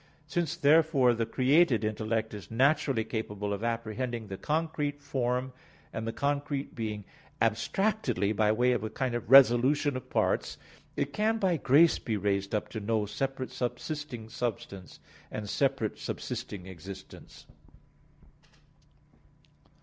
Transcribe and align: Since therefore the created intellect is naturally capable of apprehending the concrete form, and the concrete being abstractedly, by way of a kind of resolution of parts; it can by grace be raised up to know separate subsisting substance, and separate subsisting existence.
Since 0.25 0.55
therefore 0.57 1.13
the 1.13 1.27
created 1.27 1.83
intellect 1.83 2.33
is 2.33 2.49
naturally 2.49 3.03
capable 3.03 3.53
of 3.53 3.63
apprehending 3.63 4.29
the 4.29 4.35
concrete 4.35 4.99
form, 4.99 5.53
and 5.93 6.07
the 6.07 6.11
concrete 6.11 6.73
being 6.73 7.05
abstractedly, 7.39 8.31
by 8.33 8.51
way 8.51 8.71
of 8.71 8.83
a 8.83 8.89
kind 8.89 9.13
of 9.13 9.29
resolution 9.29 9.95
of 9.95 10.09
parts; 10.09 10.57
it 10.95 11.13
can 11.13 11.37
by 11.37 11.55
grace 11.57 11.99
be 11.99 12.17
raised 12.17 12.55
up 12.55 12.67
to 12.69 12.79
know 12.79 13.05
separate 13.05 13.51
subsisting 13.51 14.27
substance, 14.29 14.99
and 15.29 15.47
separate 15.47 15.99
subsisting 15.99 16.65
existence. 16.65 17.45